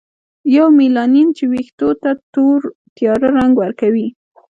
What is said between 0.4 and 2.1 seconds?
یومیلانین چې ویښتو